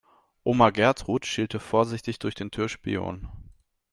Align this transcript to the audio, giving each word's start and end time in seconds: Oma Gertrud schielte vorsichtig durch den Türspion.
Oma 0.43 0.71
Gertrud 0.71 1.27
schielte 1.27 1.59
vorsichtig 1.59 2.17
durch 2.17 2.33
den 2.33 2.49
Türspion. 2.49 3.29